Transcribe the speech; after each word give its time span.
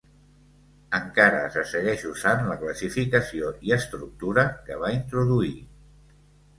Encara 0.99 1.41
se 1.57 1.65
segueix 1.73 2.07
usant 2.13 2.43
la 2.49 2.57
classificació 2.63 3.55
i 3.69 3.79
estructura 3.81 4.51
que 4.67 4.83
va 4.85 4.95
introduir. 5.01 5.57